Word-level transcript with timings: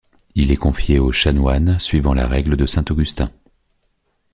Il 0.33 0.51
est 0.51 0.55
confié 0.57 0.97
aux 0.97 1.11
chanoines 1.11 1.77
suivant 1.77 2.15
la 2.15 2.27
règle 2.27 2.57
de 2.57 2.65
saint 2.65 2.83
Augustin. 2.89 3.29